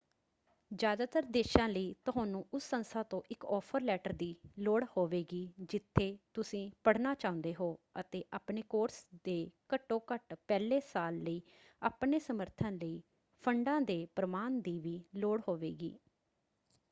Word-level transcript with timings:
ਜ਼ਿਆਦਾਤਰ 0.71 1.25
ਦੇਸ਼ਾਂ 1.31 1.67
ਲਈ 1.69 1.93
ਤੁਹਾਨੂੰ 2.05 2.43
ਉਸ 2.53 2.63
ਸੰਸਥਾ 2.63 3.01
ਤੋਂ 3.03 3.21
ਇੱਕ 3.31 3.45
ਆਫਰ 3.47 3.81
ਲੈਟਰ 3.81 4.13
ਦੀ 4.13 4.35
ਲੋੜ 4.59 4.83
ਹੋਵੇਗੀ 4.97 5.41
ਜਿੱਥੇ 5.69 6.07
ਤੁਸੀਂ 6.33 6.69
ਪੜ੍ਹਨਾ 6.83 7.13
ਚਾਹੁੰਦੇ 7.15 7.53
ਹੋ 7.55 7.67
ਅਤੇ 7.99 8.23
ਆਪਣੇ 8.33 8.61
ਕੋਰਸ 8.69 9.05
ਦੇ 9.23 9.35
ਘੱਟੋ 9.73 9.99
ਘੱਟ 10.13 10.33
ਪਹਿਲੇ 10.47 10.79
ਸਾਲ 10.85 11.19
ਲਈ 11.19 11.41
ਆਪਣੇ 11.81 12.19
ਸਮਰਥਨ 12.19 12.77
ਲਈ 12.77 13.01
ਫੰਡਾਂ 13.43 13.79
ਦੇ 13.81 14.05
ਪ੍ਰਮਾਣ 14.15 14.59
ਦੀ 14.61 14.79
ਵੀ 14.79 15.01
ਲੋੜ 15.15 15.41
ਹੋਵੇਗੀ। 15.47 15.97